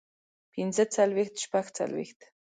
پنځۀ 0.53 0.83
څلوېښت 0.95 1.35
شپږ 1.43 1.65
څلوېښت 1.77 2.19